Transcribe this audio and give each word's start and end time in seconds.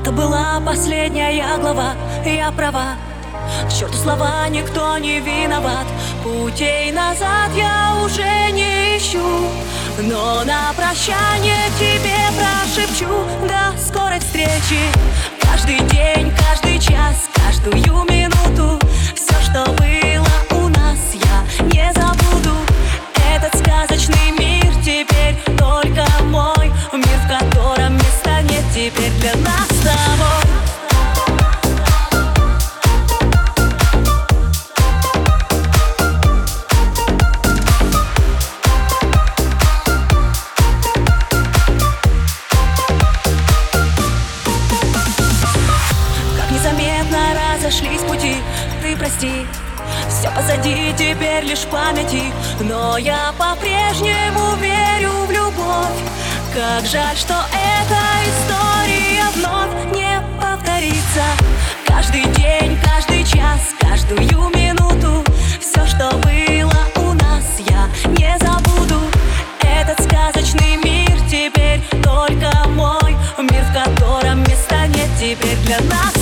Это 0.00 0.12
была 0.12 0.58
последняя 0.64 1.58
глава, 1.58 1.92
я 2.24 2.50
права. 2.52 2.96
К 3.68 3.70
черту 3.70 3.98
слова, 3.98 4.48
никто 4.48 4.96
не 4.96 5.20
виноват. 5.20 5.86
Путей 6.24 6.90
назад 6.90 7.50
я 7.54 7.94
уже 8.02 8.50
не 8.52 8.96
ищу. 8.96 9.20
Но 9.98 10.42
на 10.44 10.72
прощание 10.72 11.68
тебе 11.78 12.16
прошепчу. 12.34 13.08
До 13.46 13.78
скорой 13.78 14.20
встречи. 14.20 14.80
Каждый 15.38 15.80
день, 15.90 16.32
каждый 16.48 16.78
час, 16.78 17.28
каждую 17.34 18.04
минуту. 18.04 18.80
Все, 19.14 19.34
что 19.42 19.70
было 19.72 20.62
у 20.62 20.68
нас, 20.68 20.98
я 21.12 21.64
не 21.64 21.92
забуду. 21.92 22.56
Этот 23.34 23.54
сказочный 23.58 24.30
мир 24.38 24.72
теперь 24.82 25.36
только 25.58 26.06
мой. 26.24 26.72
Мир, 26.90 27.18
в 27.22 27.28
котором 27.28 27.94
места 27.96 28.40
нет 28.40 28.64
теперь 28.74 29.12
для 29.20 29.34
нас 29.42 29.49
прости. 49.00 49.46
Все 50.08 50.30
позади, 50.30 50.92
теперь 50.96 51.44
лишь 51.44 51.64
памяти. 51.64 52.32
Но 52.60 52.98
я 52.98 53.32
по-прежнему 53.38 54.56
верю 54.56 55.24
в 55.26 55.30
любовь. 55.30 56.00
Как 56.54 56.84
жаль, 56.84 57.16
что 57.16 57.34
эта 57.50 58.00
история 58.30 59.24
вновь 59.34 59.96
не 59.96 60.20
повторится. 60.38 61.24
Каждый 61.86 62.24
день, 62.34 62.78
каждый 62.84 63.24
час, 63.24 63.60
каждую 63.80 64.50
минуту. 64.50 65.24
Все, 65.60 65.86
что 65.86 66.10
было 66.18 66.80
у 66.96 67.14
нас, 67.14 67.44
я 67.58 67.88
не 68.18 68.36
забуду. 68.38 69.00
Этот 69.62 69.98
сказочный 70.04 70.76
мир 70.76 71.18
теперь 71.30 71.80
только 72.02 72.68
мой. 72.68 73.16
Мир, 73.38 73.64
в 73.64 73.72
котором 73.72 74.40
места 74.40 74.86
нет 74.88 75.08
теперь 75.18 75.56
для 75.64 75.80
нас 75.88 76.19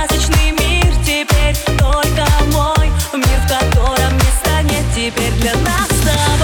сказочный 0.00 0.52
мир 0.52 0.94
теперь 1.04 1.56
только 1.78 2.26
мой. 2.52 2.90
Мир, 3.12 3.40
в 3.44 3.48
котором 3.48 4.14
не 4.14 4.30
станет 4.40 4.84
теперь 4.94 5.32
для 5.40 5.54
нас 5.56 5.88
с 5.88 6.00
тобой. 6.00 6.39